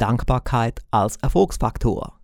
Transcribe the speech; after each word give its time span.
Dankbarkeit 0.00 0.80
als 0.90 1.16
Erfolgsfaktor. 1.16 2.18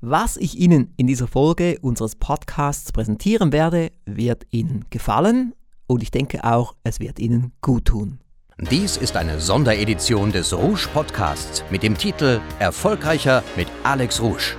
Was 0.00 0.36
ich 0.36 0.58
Ihnen 0.58 0.92
in 0.96 1.06
dieser 1.06 1.26
Folge 1.26 1.78
unseres 1.80 2.14
Podcasts 2.14 2.92
präsentieren 2.92 3.52
werde, 3.52 3.90
wird 4.06 4.46
Ihnen 4.50 4.84
gefallen 4.90 5.54
und 5.86 6.02
ich 6.02 6.10
denke 6.10 6.44
auch, 6.44 6.74
es 6.84 7.00
wird 7.00 7.18
Ihnen 7.18 7.52
gut 7.60 7.86
tun. 7.86 8.20
Dies 8.58 8.96
ist 8.96 9.16
eine 9.16 9.40
Sonderedition 9.40 10.32
des 10.32 10.52
Rouge 10.52 10.88
Podcasts 10.92 11.62
mit 11.70 11.82
dem 11.84 11.96
Titel 11.96 12.40
Erfolgreicher 12.58 13.42
mit 13.56 13.68
Alex 13.84 14.20
Rouge. 14.20 14.56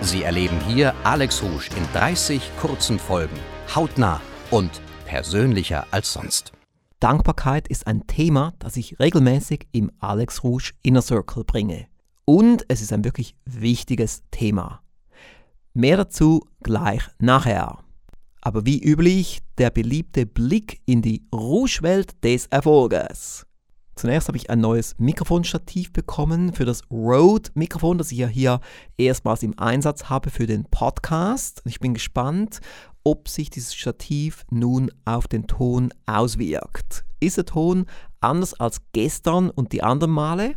Sie 0.00 0.22
erleben 0.22 0.60
hier 0.66 0.94
Alex 1.04 1.42
Rouge 1.42 1.70
in 1.76 1.84
30 1.92 2.40
kurzen 2.60 2.98
Folgen, 2.98 3.36
hautnah 3.74 4.20
und 4.50 4.70
persönlicher 5.06 5.86
als 5.90 6.12
sonst. 6.12 6.52
Dankbarkeit 7.00 7.68
ist 7.68 7.86
ein 7.86 8.08
Thema, 8.08 8.54
das 8.58 8.76
ich 8.76 8.98
regelmäßig 8.98 9.68
im 9.70 9.92
Alex 10.00 10.42
Rouge 10.42 10.72
Inner 10.82 11.02
Circle 11.02 11.44
bringe. 11.44 11.86
Und 12.24 12.64
es 12.66 12.82
ist 12.82 12.92
ein 12.92 13.04
wirklich 13.04 13.36
wichtiges 13.44 14.24
Thema. 14.32 14.82
Mehr 15.74 15.96
dazu 15.96 16.44
gleich 16.60 17.02
nachher. 17.20 17.78
Aber 18.40 18.66
wie 18.66 18.82
üblich 18.82 19.38
der 19.58 19.70
beliebte 19.70 20.26
Blick 20.26 20.80
in 20.86 21.00
die 21.00 21.22
Rouge-Welt 21.32 22.24
des 22.24 22.46
Erfolges. 22.46 23.46
Zunächst 23.94 24.26
habe 24.28 24.38
ich 24.38 24.50
ein 24.50 24.60
neues 24.60 24.96
Mikrofonstativ 24.98 25.92
bekommen 25.92 26.52
für 26.52 26.64
das 26.64 26.82
Rode-Mikrofon, 26.90 27.98
das 27.98 28.10
ich 28.10 28.18
ja 28.18 28.26
hier 28.26 28.60
erstmals 28.96 29.44
im 29.44 29.56
Einsatz 29.58 30.04
habe 30.04 30.30
für 30.30 30.46
den 30.46 30.64
Podcast. 30.64 31.62
Ich 31.64 31.78
bin 31.78 31.94
gespannt, 31.94 32.60
ob 33.08 33.26
sich 33.26 33.48
dieses 33.48 33.74
Stativ 33.74 34.44
nun 34.50 34.90
auf 35.06 35.26
den 35.28 35.46
Ton 35.46 35.94
auswirkt. 36.04 37.06
Ist 37.20 37.38
der 37.38 37.46
Ton 37.46 37.86
anders 38.20 38.52
als 38.52 38.82
gestern 38.92 39.48
und 39.48 39.72
die 39.72 39.82
anderen 39.82 40.12
Male? 40.12 40.56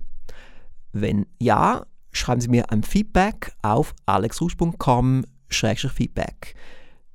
Wenn 0.91 1.27
ja, 1.39 1.85
schreiben 2.11 2.41
Sie 2.41 2.49
mir 2.49 2.69
ein 2.69 2.83
Feedback 2.83 3.53
auf 3.61 3.95
alexrusch.com-feedback. 4.05 6.55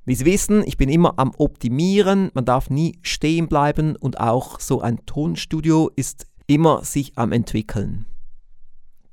Wie 0.05 0.15
Sie 0.15 0.25
wissen, 0.25 0.63
ich 0.65 0.77
bin 0.77 0.89
immer 0.89 1.19
am 1.19 1.35
Optimieren, 1.37 2.31
man 2.33 2.45
darf 2.45 2.71
nie 2.71 2.97
stehen 3.03 3.47
bleiben 3.47 3.95
und 3.95 4.19
auch 4.19 4.59
so 4.59 4.81
ein 4.81 5.05
Tonstudio 5.05 5.91
ist 5.95 6.25
immer 6.47 6.83
sich 6.83 7.15
am 7.15 7.31
entwickeln. 7.31 8.07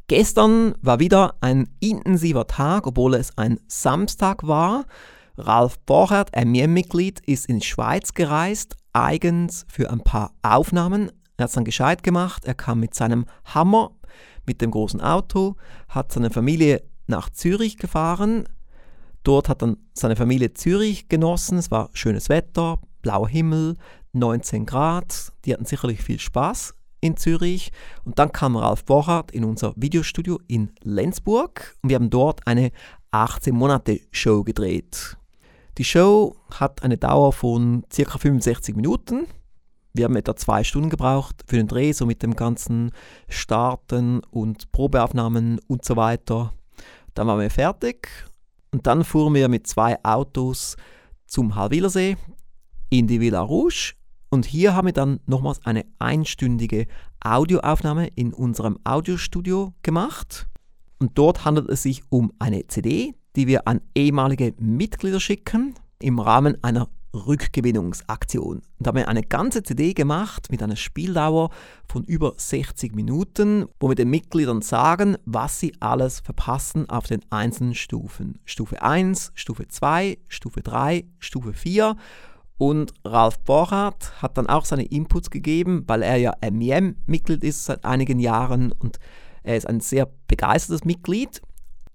Gestern 0.06 0.74
war 0.80 1.00
wieder 1.00 1.34
ein 1.42 1.68
intensiver 1.80 2.46
Tag, 2.46 2.86
obwohl 2.86 3.12
es 3.12 3.36
ein 3.36 3.60
Samstag 3.66 4.46
war. 4.46 4.86
Ralf 5.36 5.78
Borchert, 5.80 6.30
MIM-Mitglied, 6.34 7.20
ist 7.26 7.46
in 7.46 7.60
die 7.60 7.66
Schweiz 7.66 8.14
gereist, 8.14 8.76
eigens 8.92 9.64
für 9.68 9.90
ein 9.90 10.00
paar 10.00 10.32
Aufnahmen. 10.42 11.10
Er 11.36 11.44
hat 11.44 11.48
es 11.50 11.54
dann 11.54 11.64
gescheit 11.64 12.02
gemacht. 12.02 12.44
Er 12.44 12.54
kam 12.54 12.80
mit 12.80 12.94
seinem 12.94 13.26
Hammer, 13.44 13.90
mit 14.46 14.60
dem 14.60 14.70
großen 14.70 15.00
Auto, 15.00 15.56
hat 15.88 16.12
seine 16.12 16.30
Familie 16.30 16.82
nach 17.06 17.30
Zürich 17.30 17.76
gefahren, 17.76 18.46
Dort 19.24 19.48
hat 19.48 19.62
dann 19.62 19.78
seine 19.94 20.16
Familie 20.16 20.52
Zürich 20.52 21.08
genossen. 21.08 21.56
Es 21.56 21.70
war 21.70 21.88
schönes 21.94 22.28
Wetter, 22.28 22.78
blauer 23.00 23.28
Himmel, 23.28 23.76
19 24.12 24.66
Grad. 24.66 25.32
Die 25.44 25.52
hatten 25.52 25.64
sicherlich 25.64 26.02
viel 26.02 26.20
Spaß 26.20 26.74
in 27.00 27.16
Zürich. 27.16 27.72
Und 28.04 28.18
dann 28.18 28.32
kam 28.32 28.54
Ralf 28.54 28.84
Borchardt 28.84 29.32
in 29.32 29.44
unser 29.44 29.72
Videostudio 29.76 30.38
in 30.46 30.72
Lenzburg 30.82 31.74
und 31.82 31.88
wir 31.88 31.96
haben 31.96 32.10
dort 32.10 32.46
eine 32.46 32.70
18 33.12 33.54
Monate 33.54 34.00
Show 34.10 34.44
gedreht. 34.44 35.16
Die 35.76 35.84
Show 35.84 36.36
hat 36.52 36.84
eine 36.84 36.96
Dauer 36.96 37.32
von 37.32 37.84
ca. 37.90 38.18
65 38.18 38.76
Minuten. 38.76 39.26
Wir 39.92 40.04
haben 40.04 40.14
etwa 40.14 40.36
zwei 40.36 40.62
Stunden 40.62 40.88
gebraucht 40.88 41.42
für 41.48 41.56
den 41.56 41.66
Dreh, 41.66 41.90
so 41.90 42.06
mit 42.06 42.22
dem 42.22 42.36
ganzen 42.36 42.92
Starten 43.28 44.20
und 44.30 44.70
Probeaufnahmen 44.70 45.58
und 45.66 45.84
so 45.84 45.96
weiter. 45.96 46.52
Dann 47.14 47.26
waren 47.26 47.40
wir 47.40 47.50
fertig 47.50 48.08
und 48.72 48.86
dann 48.86 49.02
fuhren 49.02 49.34
wir 49.34 49.48
mit 49.48 49.66
zwei 49.66 49.98
Autos 50.04 50.76
zum 51.26 51.56
Halwilersee 51.56 52.16
in 52.90 53.08
die 53.08 53.20
Villa 53.20 53.40
Rouge. 53.40 53.94
Und 54.30 54.46
hier 54.46 54.76
haben 54.76 54.86
wir 54.86 54.92
dann 54.92 55.18
nochmals 55.26 55.64
eine 55.66 55.84
einstündige 55.98 56.86
Audioaufnahme 57.18 58.08
in 58.14 58.32
unserem 58.32 58.78
Audiostudio 58.84 59.74
gemacht. 59.82 60.46
Und 61.00 61.18
dort 61.18 61.44
handelt 61.44 61.68
es 61.68 61.82
sich 61.82 62.04
um 62.10 62.32
eine 62.38 62.66
CD, 62.68 63.14
die 63.36 63.46
wir 63.46 63.66
an 63.66 63.80
ehemalige 63.94 64.54
Mitglieder 64.58 65.20
schicken 65.20 65.74
im 66.00 66.18
Rahmen 66.18 66.62
einer 66.62 66.88
Rückgewinnungsaktion. 67.14 68.56
Und 68.56 68.64
da 68.78 68.88
haben 68.88 68.96
wir 68.96 69.08
eine 69.08 69.22
ganze 69.22 69.62
CD 69.62 69.94
gemacht 69.94 70.48
mit 70.50 70.62
einer 70.62 70.76
Spieldauer 70.76 71.50
von 71.88 72.04
über 72.04 72.34
60 72.36 72.94
Minuten, 72.94 73.66
wo 73.80 73.88
wir 73.88 73.94
den 73.94 74.10
Mitgliedern 74.10 74.62
sagen, 74.62 75.16
was 75.24 75.60
sie 75.60 75.74
alles 75.80 76.20
verpassen 76.20 76.88
auf 76.90 77.06
den 77.06 77.20
einzelnen 77.30 77.74
Stufen. 77.74 78.40
Stufe 78.44 78.82
1, 78.82 79.32
Stufe 79.34 79.68
2, 79.68 80.18
Stufe 80.28 80.62
3, 80.62 81.04
Stufe 81.18 81.52
4. 81.52 81.96
Und 82.56 82.94
Ralf 83.04 83.38
Borchardt 83.40 84.22
hat 84.22 84.38
dann 84.38 84.48
auch 84.48 84.64
seine 84.64 84.84
Inputs 84.84 85.30
gegeben, 85.30 85.84
weil 85.86 86.02
er 86.02 86.16
ja 86.16 86.34
MEM-Mitglied 86.40 87.42
ist 87.42 87.64
seit 87.64 87.84
einigen 87.84 88.20
Jahren 88.20 88.72
und 88.72 88.98
er 89.42 89.56
ist 89.56 89.68
ein 89.68 89.80
sehr 89.80 90.08
begeistertes 90.28 90.84
Mitglied 90.84 91.42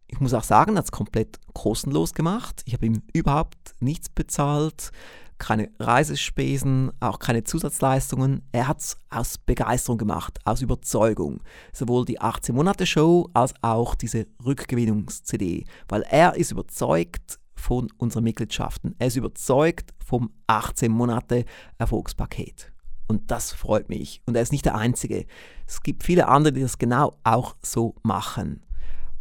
ich 0.10 0.20
muss 0.20 0.34
auch 0.34 0.44
sagen, 0.44 0.74
er 0.74 0.80
hat 0.80 0.86
es 0.86 0.92
komplett 0.92 1.40
kostenlos 1.54 2.14
gemacht. 2.14 2.62
Ich 2.66 2.74
habe 2.74 2.86
ihm 2.86 3.04
überhaupt 3.14 3.76
nichts 3.80 4.10
bezahlt, 4.10 4.92
keine 5.38 5.72
Reisespesen, 5.80 6.92
auch 7.00 7.20
keine 7.20 7.44
Zusatzleistungen. 7.44 8.42
Er 8.52 8.68
hat 8.68 8.82
es 8.82 8.98
aus 9.10 9.38
Begeisterung 9.38 9.98
gemacht, 9.98 10.40
aus 10.44 10.62
Überzeugung. 10.62 11.42
Sowohl 11.72 12.06
die 12.06 12.20
18 12.20 12.54
Monate 12.54 12.86
Show 12.86 13.30
als 13.34 13.54
auch 13.62 13.96
diese 13.96 14.28
Rückgewinnungs-CD, 14.46 15.66
weil 15.88 16.02
er 16.04 16.36
ist 16.36 16.52
überzeugt 16.52 17.40
von 17.56 17.90
unseren 17.98 18.24
Mitgliedschaften. 18.24 18.96
Er 19.00 19.08
ist 19.08 19.16
überzeugt 19.16 19.94
vom 20.04 20.32
18 20.48 20.92
Monate 20.92 21.46
Erfolgspaket. 21.78 22.72
Und 23.08 23.32
das 23.32 23.52
freut 23.52 23.90
mich. 23.90 24.22
Und 24.26 24.36
er 24.36 24.42
ist 24.42 24.52
nicht 24.52 24.66
der 24.66 24.76
Einzige. 24.76 25.26
Es 25.66 25.82
gibt 25.82 26.04
viele 26.04 26.28
andere, 26.28 26.54
die 26.54 26.62
das 26.62 26.78
genau 26.78 27.16
auch 27.24 27.56
so 27.64 27.96
machen. 28.04 28.62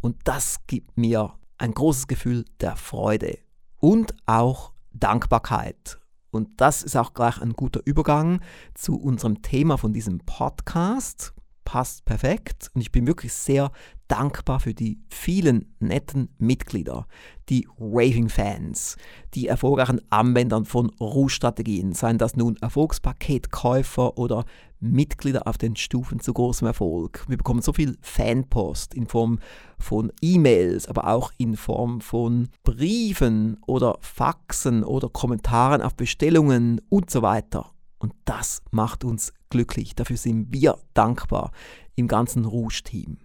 Und 0.01 0.17
das 0.23 0.65
gibt 0.67 0.97
mir 0.97 1.33
ein 1.57 1.73
großes 1.73 2.07
Gefühl 2.07 2.45
der 2.61 2.75
Freude 2.75 3.37
und 3.77 4.15
auch 4.25 4.71
Dankbarkeit. 4.93 5.99
Und 6.31 6.61
das 6.61 6.83
ist 6.83 6.95
auch 6.95 7.13
gleich 7.13 7.41
ein 7.41 7.53
guter 7.53 7.81
Übergang 7.85 8.41
zu 8.75 8.99
unserem 8.99 9.41
Thema 9.41 9.77
von 9.77 9.93
diesem 9.93 10.19
Podcast. 10.19 11.33
Passt 11.71 12.03
perfekt 12.03 12.71
und 12.73 12.81
ich 12.81 12.91
bin 12.91 13.05
wirklich 13.05 13.31
sehr 13.31 13.71
dankbar 14.07 14.59
für 14.59 14.73
die 14.73 14.97
vielen 15.07 15.75
netten 15.79 16.29
Mitglieder, 16.39 17.05
die 17.47 17.67
Raving-Fans, 17.79 18.97
die 19.35 19.45
erfolgreichen 19.45 20.01
Anwendern 20.09 20.65
von 20.65 20.89
Ruhestrategien, 20.99 21.93
seien 21.93 22.17
das 22.17 22.35
nun 22.35 22.57
Erfolgspaketkäufer 22.59 24.17
oder 24.17 24.45
Mitglieder 24.79 25.45
auf 25.45 25.59
den 25.59 25.75
Stufen 25.75 26.19
zu 26.19 26.33
großem 26.33 26.65
Erfolg. 26.65 27.23
Wir 27.27 27.37
bekommen 27.37 27.61
so 27.61 27.71
viel 27.71 27.99
Fanpost 28.01 28.95
in 28.95 29.05
Form 29.05 29.37
von 29.77 30.11
E-Mails, 30.23 30.87
aber 30.87 31.05
auch 31.05 31.31
in 31.37 31.55
Form 31.55 32.01
von 32.01 32.49
Briefen 32.63 33.57
oder 33.67 33.99
Faxen 34.01 34.83
oder 34.83 35.07
Kommentaren 35.09 35.83
auf 35.83 35.93
Bestellungen 35.93 36.81
und 36.89 37.11
so 37.11 37.21
weiter. 37.21 37.69
Und 37.99 38.15
das 38.25 38.63
macht 38.71 39.03
uns 39.03 39.33
glücklich. 39.49 39.95
Dafür 39.95 40.17
sind 40.17 40.47
wir 40.51 40.77
dankbar 40.93 41.51
im 41.95 42.07
ganzen 42.07 42.45
Rouge-Team. 42.45 43.17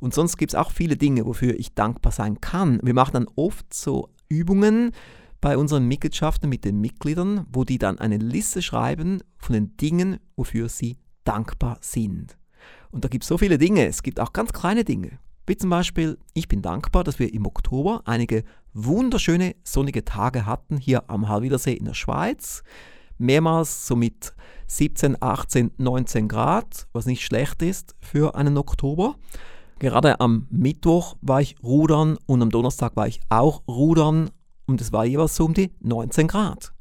Und 0.00 0.14
sonst 0.14 0.36
gibt 0.36 0.52
es 0.52 0.58
auch 0.58 0.70
viele 0.70 0.96
Dinge, 0.96 1.26
wofür 1.26 1.58
ich 1.58 1.74
dankbar 1.74 2.12
sein 2.12 2.40
kann. 2.40 2.80
Wir 2.82 2.94
machen 2.94 3.12
dann 3.12 3.28
oft 3.36 3.72
so 3.72 4.10
Übungen 4.28 4.92
bei 5.40 5.56
unseren 5.56 5.86
Mitgliedschaften 5.86 6.48
mit 6.48 6.64
den 6.64 6.80
Mitgliedern, 6.80 7.46
wo 7.52 7.64
die 7.64 7.78
dann 7.78 7.98
eine 7.98 8.16
Liste 8.16 8.60
schreiben 8.60 9.22
von 9.38 9.52
den 9.52 9.76
Dingen, 9.76 10.18
wofür 10.36 10.68
sie 10.68 10.98
dankbar 11.24 11.78
sind. 11.80 12.36
Und 12.90 13.04
da 13.04 13.08
gibt 13.08 13.24
es 13.24 13.28
so 13.28 13.38
viele 13.38 13.58
Dinge. 13.58 13.86
Es 13.86 14.02
gibt 14.02 14.18
auch 14.18 14.32
ganz 14.32 14.52
kleine 14.52 14.84
Dinge. 14.84 15.18
Wie 15.46 15.56
zum 15.56 15.70
Beispiel, 15.70 16.18
ich 16.34 16.48
bin 16.48 16.60
dankbar, 16.60 17.04
dass 17.04 17.18
wir 17.18 17.32
im 17.32 17.46
Oktober 17.46 18.02
einige 18.04 18.44
wunderschöne 18.74 19.56
sonnige 19.64 20.04
Tage 20.04 20.44
hatten 20.44 20.76
hier 20.76 21.08
am 21.08 21.28
Halwilersee 21.28 21.72
in 21.72 21.86
der 21.86 21.94
Schweiz. 21.94 22.62
Mehrmals 23.18 23.86
so 23.86 23.96
mit 23.96 24.32
17, 24.68 25.16
18, 25.20 25.72
19 25.76 26.28
Grad, 26.28 26.86
was 26.92 27.06
nicht 27.06 27.24
schlecht 27.24 27.62
ist 27.62 27.94
für 28.00 28.34
einen 28.34 28.56
Oktober. 28.56 29.16
Gerade 29.78 30.20
am 30.20 30.46
Mittwoch 30.50 31.16
war 31.20 31.40
ich 31.40 31.56
rudern 31.62 32.18
und 32.26 32.42
am 32.42 32.50
Donnerstag 32.50 32.96
war 32.96 33.06
ich 33.06 33.20
auch 33.28 33.62
rudern 33.68 34.30
und 34.66 34.80
es 34.80 34.92
war 34.92 35.04
jeweils 35.04 35.36
so 35.36 35.44
um 35.44 35.54
die 35.54 35.70
19 35.80 36.26
Grad. 36.26 36.72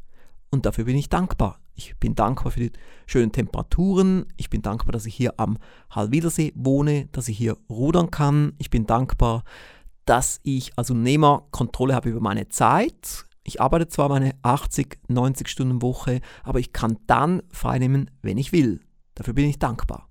Und 0.49 0.65
dafür 0.65 0.85
bin 0.85 0.97
ich 0.97 1.09
dankbar. 1.09 1.59
Ich 1.75 1.95
bin 1.97 2.15
dankbar 2.15 2.51
für 2.51 2.59
die 2.59 2.71
schönen 3.05 3.31
Temperaturen. 3.31 4.25
Ich 4.35 4.49
bin 4.49 4.63
dankbar, 4.63 4.91
dass 4.91 5.05
ich 5.05 5.13
hier 5.13 5.35
am 5.37 5.59
Halwilersee 5.91 6.51
wohne, 6.55 7.07
dass 7.11 7.27
ich 7.27 7.37
hier 7.37 7.55
rudern 7.69 8.09
kann. 8.09 8.53
Ich 8.57 8.71
bin 8.71 8.87
dankbar, 8.87 9.43
dass 10.05 10.39
ich 10.41 10.75
als 10.75 10.89
Unternehmer 10.89 11.45
Kontrolle 11.51 11.93
habe 11.93 12.09
über 12.09 12.19
meine 12.19 12.47
Zeit. 12.49 13.26
Ich 13.47 13.61
arbeite 13.61 13.87
zwar 13.87 14.09
meine 14.09 14.35
80, 14.41 14.99
90 15.07 15.47
Stunden 15.47 15.81
Woche, 15.81 16.19
aber 16.43 16.59
ich 16.59 16.73
kann 16.73 16.97
dann 17.07 17.41
freinehmen, 17.49 18.11
wenn 18.21 18.37
ich 18.37 18.51
will. 18.51 18.81
Dafür 19.15 19.33
bin 19.33 19.45
ich 19.45 19.57
dankbar. 19.57 20.09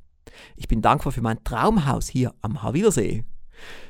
Ich 0.57 0.69
bin 0.69 0.81
dankbar 0.81 1.13
für 1.13 1.21
mein 1.21 1.45
Traumhaus 1.45 2.09
hier 2.09 2.33
am 2.41 2.63
Havillersee. 2.63 3.25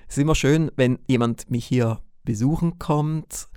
Es 0.08 0.16
ist 0.16 0.22
immer 0.22 0.34
schön, 0.34 0.72
wenn 0.74 0.98
jemand 1.06 1.48
mich 1.48 1.64
hier 1.64 2.00
besuchen 2.24 2.80
kommt. 2.80 3.48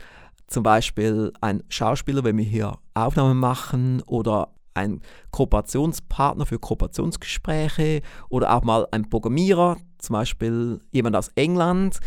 Zum 0.46 0.62
Beispiel 0.62 1.34
ein 1.42 1.64
Schauspieler, 1.70 2.24
wenn 2.24 2.38
wir 2.38 2.46
hier 2.46 2.78
Aufnahmen 2.94 3.40
machen 3.40 4.04
oder 4.04 4.54
ein 4.76 5.02
Kooperationspartner 5.32 6.46
für 6.46 6.60
Kooperationsgespräche 6.60 8.04
oder 8.30 8.54
auch 8.54 8.64
mal 8.64 8.88
ein 8.92 9.10
Programmierer, 9.10 9.78
zum 9.98 10.14
Beispiel 10.14 10.82
jemand 10.92 11.16
aus 11.16 11.30
England. 11.30 11.98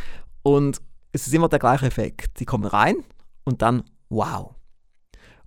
Und 0.45 0.81
es 1.11 1.27
ist 1.27 1.35
immer 1.35 1.49
der 1.49 1.59
gleiche 1.59 1.87
Effekt. 1.87 2.39
Sie 2.39 2.45
kommen 2.45 2.65
rein 2.65 3.03
und 3.45 3.63
dann, 3.63 3.85
wow. 4.09 4.55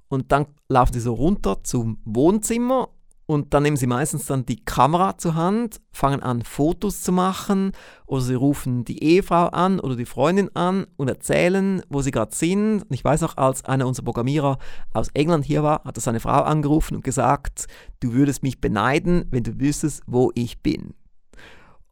Und 0.08 0.32
dann 0.32 0.48
laufen 0.70 0.94
sie 0.94 1.00
so 1.00 1.14
runter 1.14 1.64
zum 1.64 2.00
Wohnzimmer 2.06 2.90
und 3.28 3.56
dann 3.56 3.64
nehmen 3.64 3.78
sie 3.78 3.88
meistens 3.88 4.28
dann 4.28 4.46
die 4.46 4.64
Kamera 4.64 5.18
zur 5.18 5.34
Hand, 5.34 5.82
fangen 5.92 6.22
an, 6.22 6.44
Fotos 6.44 7.02
zu 7.02 7.12
machen 7.12 7.72
oder 8.06 8.22
sie 8.22 8.36
rufen 8.36 8.86
die 8.86 9.02
Ehefrau 9.04 9.48
an 9.48 9.80
oder 9.80 9.96
die 9.96 10.06
Freundin 10.06 10.56
an 10.56 10.86
und 10.96 11.08
erzählen, 11.08 11.82
wo 11.90 12.02
sie 12.02 12.12
gerade 12.12 12.36
sind. 12.36 12.84
Und 12.84 12.94
ich 12.94 13.04
weiß 13.04 13.22
noch, 13.22 13.38
als 13.38 13.66
einer 13.66 13.88
unserer 13.88 14.06
Programmierer 14.06 14.60
aus 14.94 15.10
England 15.16 15.44
hier 15.44 15.64
war, 15.64 15.84
hat 15.84 15.98
er 15.98 16.02
seine 16.02 16.20
Frau 16.20 16.44
angerufen 16.44 16.96
und 16.96 17.04
gesagt, 17.04 17.66
du 18.00 18.14
würdest 18.14 18.44
mich 18.44 18.62
beneiden, 18.62 19.26
wenn 19.32 19.44
du 19.44 19.60
wüsstest, 19.60 20.04
wo 20.06 20.32
ich 20.36 20.62
bin. 20.62 20.94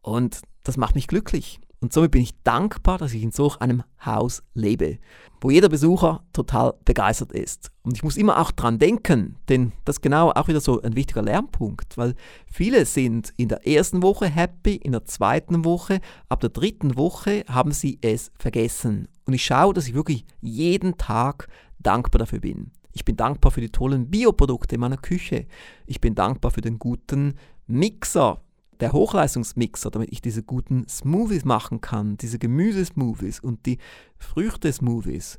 Und 0.02 0.42
das 0.62 0.76
macht 0.76 0.94
mich 0.94 1.08
glücklich. 1.08 1.60
Und 1.84 1.92
somit 1.92 2.12
bin 2.12 2.22
ich 2.22 2.32
dankbar, 2.44 2.96
dass 2.96 3.12
ich 3.12 3.22
in 3.22 3.30
solch 3.30 3.58
einem 3.58 3.82
Haus 4.02 4.42
lebe, 4.54 4.96
wo 5.42 5.50
jeder 5.50 5.68
Besucher 5.68 6.24
total 6.32 6.72
begeistert 6.86 7.30
ist. 7.32 7.72
Und 7.82 7.94
ich 7.94 8.02
muss 8.02 8.16
immer 8.16 8.40
auch 8.40 8.52
dran 8.52 8.78
denken, 8.78 9.36
denn 9.50 9.72
das 9.84 9.96
ist 9.96 10.00
genau 10.00 10.30
auch 10.30 10.48
wieder 10.48 10.62
so 10.62 10.80
ein 10.80 10.96
wichtiger 10.96 11.20
Lernpunkt, 11.20 11.98
weil 11.98 12.14
viele 12.46 12.86
sind 12.86 13.34
in 13.36 13.48
der 13.48 13.66
ersten 13.66 14.02
Woche 14.02 14.28
happy, 14.28 14.76
in 14.76 14.92
der 14.92 15.04
zweiten 15.04 15.66
Woche, 15.66 16.00
ab 16.30 16.40
der 16.40 16.48
dritten 16.48 16.96
Woche 16.96 17.44
haben 17.50 17.72
sie 17.72 17.98
es 18.00 18.32
vergessen. 18.38 19.06
Und 19.26 19.34
ich 19.34 19.44
schaue, 19.44 19.74
dass 19.74 19.86
ich 19.86 19.92
wirklich 19.92 20.24
jeden 20.40 20.96
Tag 20.96 21.48
dankbar 21.80 22.20
dafür 22.20 22.40
bin. 22.40 22.70
Ich 22.92 23.04
bin 23.04 23.18
dankbar 23.18 23.52
für 23.52 23.60
die 23.60 23.68
tollen 23.68 24.08
Bioprodukte 24.08 24.76
in 24.76 24.80
meiner 24.80 24.96
Küche. 24.96 25.46
Ich 25.84 26.00
bin 26.00 26.14
dankbar 26.14 26.50
für 26.50 26.62
den 26.62 26.78
guten 26.78 27.34
Mixer, 27.66 28.40
der 28.80 28.92
Hochleistungsmixer, 28.92 29.90
damit 29.90 30.12
ich 30.12 30.20
diese 30.20 30.42
guten 30.42 30.86
Smoothies 30.88 31.44
machen 31.44 31.80
kann, 31.80 32.16
diese 32.16 32.38
Gemüsesmoothies 32.38 33.40
und 33.40 33.66
die 33.66 33.78
Früchte-Smoothies. 34.18 35.38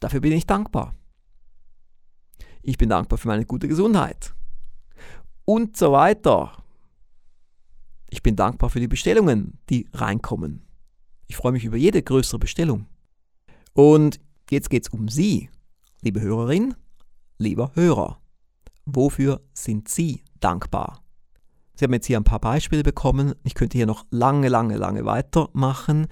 Dafür 0.00 0.20
bin 0.20 0.32
ich 0.32 0.46
dankbar. 0.46 0.94
Ich 2.62 2.78
bin 2.78 2.88
dankbar 2.88 3.18
für 3.18 3.28
meine 3.28 3.46
gute 3.46 3.68
Gesundheit. 3.68 4.34
Und 5.44 5.76
so 5.76 5.92
weiter. 5.92 6.62
Ich 8.10 8.22
bin 8.22 8.36
dankbar 8.36 8.70
für 8.70 8.80
die 8.80 8.88
Bestellungen, 8.88 9.58
die 9.68 9.88
reinkommen. 9.92 10.62
Ich 11.26 11.36
freue 11.36 11.52
mich 11.52 11.64
über 11.64 11.76
jede 11.76 12.02
größere 12.02 12.38
Bestellung. 12.38 12.86
Und 13.72 14.20
jetzt 14.50 14.68
geht 14.68 14.86
es 14.86 14.92
um 14.92 15.08
Sie, 15.08 15.48
liebe 16.02 16.20
Hörerin, 16.20 16.74
lieber 17.38 17.72
Hörer. 17.74 18.20
Wofür 18.84 19.40
sind 19.52 19.88
Sie 19.88 20.24
dankbar? 20.40 21.02
Sie 21.80 21.84
haben 21.84 21.94
jetzt 21.94 22.08
hier 22.08 22.18
ein 22.18 22.24
paar 22.24 22.40
Beispiele 22.40 22.82
bekommen. 22.82 23.34
Ich 23.42 23.54
könnte 23.54 23.78
hier 23.78 23.86
noch 23.86 24.04
lange, 24.10 24.50
lange, 24.50 24.76
lange 24.76 25.06
weitermachen. 25.06 26.08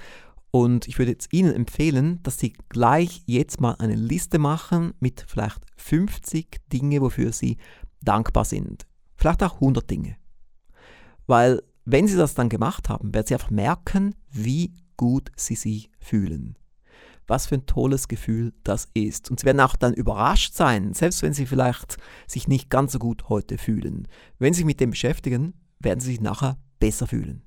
Und 0.51 0.89
ich 0.89 0.99
würde 0.99 1.11
jetzt 1.11 1.31
Ihnen 1.31 1.55
empfehlen, 1.55 2.21
dass 2.23 2.39
Sie 2.39 2.55
gleich 2.71 3.23
jetzt 3.27 3.61
mal 3.61 3.77
eine 3.79 3.95
Liste 3.95 4.39
machen 4.39 4.95
mit 4.99 5.27
vielleicht 5.29 5.61
50 5.77 6.63
Dinge, 6.73 7.03
wofür 7.03 7.33
Sie 7.33 7.59
dankbar 8.01 8.47
sind. 8.47 8.87
Vielleicht 9.15 9.43
auch 9.43 9.57
100 9.57 9.91
Dinge. 9.91 10.17
Weil 11.27 11.63
wenn 11.85 12.09
Sie 12.09 12.17
das 12.17 12.33
dann 12.33 12.49
gemacht 12.49 12.89
haben, 12.89 13.13
werden 13.13 13.27
Sie 13.27 13.35
einfach 13.35 13.51
merken, 13.51 14.15
wie 14.31 14.73
gut 14.97 15.31
Sie 15.37 15.55
sich 15.55 15.91
fühlen. 16.01 16.57
Was 17.29 17.47
für 17.47 17.55
ein 17.55 17.67
tolles 17.67 18.09
Gefühl 18.09 18.53
das 18.65 18.89
ist. 18.95 19.31
Und 19.31 19.39
Sie 19.39 19.47
werden 19.47 19.61
auch 19.61 19.77
dann 19.77 19.95
überrascht 19.95 20.55
sein, 20.55 20.95
selbst 20.95 21.23
wenn 21.23 21.33
Sie 21.33 21.47
vielleicht 21.47 21.99
sich 22.27 22.49
nicht 22.49 22.71
ganz 22.71 22.91
so 22.93 22.99
gut 22.99 23.29
heute 23.29 23.59
fühlen. 23.59 24.09
Wenn 24.41 24.53
Sie 24.53 24.59
sich 24.59 24.67
mit 24.67 24.81
dem 24.81 24.91
beschäftigen, 24.91 25.55
werden 25.79 26.01
Sie 26.01 26.11
sich 26.11 26.21
nachher 26.21 26.59
besser 26.81 27.07
fühlen. 27.07 27.43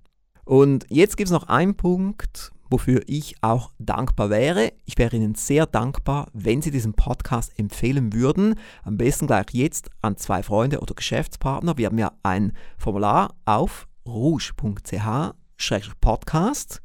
Und 0.45 0.85
jetzt 0.89 1.17
gibt 1.17 1.27
es 1.27 1.33
noch 1.33 1.49
einen 1.49 1.75
Punkt, 1.75 2.53
wofür 2.69 3.01
ich 3.05 3.35
auch 3.41 3.71
dankbar 3.79 4.29
wäre. 4.29 4.71
Ich 4.85 4.97
wäre 4.97 5.13
Ihnen 5.15 5.35
sehr 5.35 5.65
dankbar, 5.65 6.29
wenn 6.33 6.61
Sie 6.61 6.71
diesen 6.71 6.93
Podcast 6.93 7.57
empfehlen 7.59 8.13
würden. 8.13 8.55
Am 8.83 8.97
besten 8.97 9.27
gleich 9.27 9.47
jetzt 9.51 9.89
an 10.01 10.15
zwei 10.17 10.41
Freunde 10.41 10.79
oder 10.79 10.95
Geschäftspartner. 10.95 11.77
Wir 11.77 11.87
haben 11.87 11.97
ja 11.97 12.13
ein 12.23 12.53
Formular 12.77 13.35
auf 13.45 13.89
rouge.ch-podcast. 14.05 16.81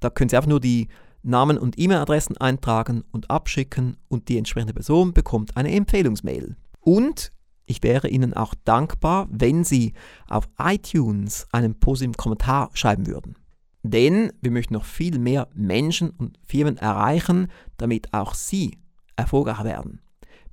Da 0.00 0.10
können 0.10 0.28
Sie 0.28 0.36
einfach 0.36 0.48
nur 0.48 0.60
die 0.60 0.88
Namen 1.28 1.58
und 1.58 1.78
E-Mail-Adressen 1.78 2.36
eintragen 2.38 3.04
und 3.12 3.30
abschicken 3.30 3.96
und 4.08 4.28
die 4.28 4.38
entsprechende 4.38 4.74
Person 4.74 5.12
bekommt 5.12 5.56
eine 5.56 5.70
Empfehlungsmail. 5.72 6.56
Und 6.80 7.32
ich 7.66 7.82
wäre 7.82 8.08
Ihnen 8.08 8.32
auch 8.34 8.54
dankbar, 8.64 9.28
wenn 9.30 9.62
Sie 9.62 9.92
auf 10.26 10.48
iTunes 10.58 11.46
einen 11.52 11.78
positiven 11.78 12.16
Kommentar 12.16 12.70
schreiben 12.72 13.06
würden. 13.06 13.36
Denn 13.82 14.32
wir 14.40 14.50
möchten 14.50 14.74
noch 14.74 14.84
viel 14.84 15.18
mehr 15.18 15.48
Menschen 15.54 16.10
und 16.10 16.38
Firmen 16.46 16.78
erreichen, 16.78 17.48
damit 17.76 18.12
auch 18.12 18.34
Sie 18.34 18.78
erfolgreich 19.16 19.62
werden. 19.64 20.00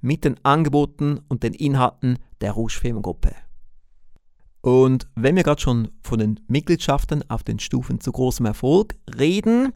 Mit 0.01 0.25
den 0.25 0.43
Angeboten 0.43 1.21
und 1.29 1.43
den 1.43 1.53
Inhalten 1.53 2.19
der 2.41 2.51
Rouge 2.51 2.73
Firmengruppe. 2.79 3.33
Und 4.61 5.07
wenn 5.15 5.35
wir 5.35 5.43
gerade 5.43 5.61
schon 5.61 5.89
von 6.01 6.19
den 6.19 6.39
Mitgliedschaften 6.47 7.29
auf 7.29 7.43
den 7.43 7.59
Stufen 7.59 7.99
zu 7.99 8.11
großem 8.11 8.45
Erfolg 8.45 8.95
reden, 9.17 9.73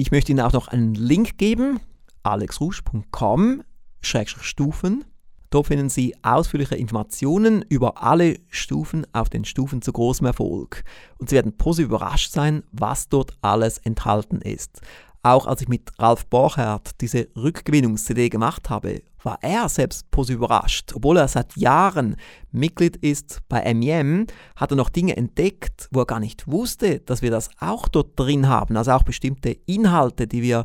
ich 0.00 0.10
möchte 0.10 0.32
Ihnen 0.32 0.40
auch 0.40 0.54
noch 0.54 0.68
einen 0.68 0.94
Link 0.94 1.36
geben, 1.36 1.78
alexrusch.com-stufen. 2.22 5.04
Dort 5.50 5.66
finden 5.66 5.90
Sie 5.90 6.14
ausführliche 6.22 6.76
Informationen 6.76 7.62
über 7.68 8.02
alle 8.02 8.38
Stufen 8.48 9.06
auf 9.12 9.28
den 9.28 9.44
Stufen 9.44 9.82
zu 9.82 9.92
großem 9.92 10.26
Erfolg. 10.26 10.84
Und 11.18 11.28
Sie 11.28 11.36
werden 11.36 11.54
positiv 11.56 11.88
überrascht 11.88 12.32
sein, 12.32 12.62
was 12.72 13.10
dort 13.10 13.36
alles 13.42 13.76
enthalten 13.78 14.40
ist. 14.40 14.80
Auch 15.22 15.46
als 15.46 15.60
ich 15.60 15.68
mit 15.68 15.90
Ralf 15.98 16.24
Borchardt 16.26 16.98
diese 17.02 17.28
Rückgewinnungs-CD 17.36 18.30
gemacht 18.30 18.70
habe, 18.70 19.02
war 19.24 19.38
er 19.42 19.68
selbst 19.68 20.10
positiv 20.10 20.38
überrascht. 20.38 20.92
Obwohl 20.94 21.16
er 21.18 21.28
seit 21.28 21.56
Jahren 21.56 22.16
Mitglied 22.52 22.96
ist 22.96 23.40
bei 23.48 23.72
MEM, 23.74 24.26
hat 24.56 24.72
er 24.72 24.76
noch 24.76 24.88
Dinge 24.88 25.16
entdeckt, 25.16 25.88
wo 25.92 26.00
er 26.00 26.06
gar 26.06 26.20
nicht 26.20 26.46
wusste, 26.46 27.00
dass 27.00 27.22
wir 27.22 27.30
das 27.30 27.50
auch 27.58 27.88
dort 27.88 28.18
drin 28.18 28.48
haben. 28.48 28.76
Also 28.76 28.92
auch 28.92 29.02
bestimmte 29.02 29.50
Inhalte, 29.66 30.26
die 30.26 30.42
wir 30.42 30.64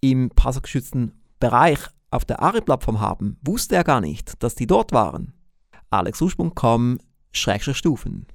im 0.00 0.30
passwortgeschützten 0.30 1.12
Bereich 1.40 1.78
auf 2.10 2.24
der 2.24 2.40
ARI-Plattform 2.40 3.00
haben, 3.00 3.38
wusste 3.42 3.76
er 3.76 3.84
gar 3.84 4.00
nicht, 4.00 4.42
dass 4.42 4.54
die 4.54 4.66
dort 4.66 4.92
waren. 4.92 5.34
alexusch.com 5.90 6.98
Stufen. 7.32 8.26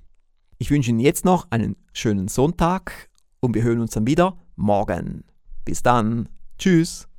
Ich 0.60 0.70
wünsche 0.70 0.92
Ihnen 0.92 1.00
jetzt 1.00 1.26
noch 1.26 1.48
einen 1.50 1.76
schönen 1.92 2.28
Sonntag 2.28 3.10
und 3.40 3.56
wir 3.56 3.64
hören 3.64 3.80
uns 3.80 3.92
dann 3.92 4.06
wieder 4.06 4.38
morgen. 4.56 5.24
Bis 5.66 5.82
dann. 5.82 6.30
Tschüss. 6.60 7.11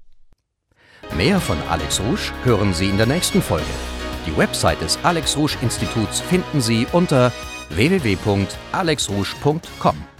Mehr 1.16 1.40
von 1.40 1.56
Alex 1.68 1.98
Rouge 2.00 2.30
hören 2.44 2.72
Sie 2.72 2.88
in 2.88 2.96
der 2.96 3.06
nächsten 3.06 3.42
Folge. 3.42 3.66
Die 4.26 4.36
Website 4.36 4.80
des 4.80 4.98
Alex 5.02 5.36
Rouge 5.36 5.56
Instituts 5.60 6.20
finden 6.20 6.60
Sie 6.60 6.86
unter 6.92 7.32
www.alexrouge.com. 7.70 10.11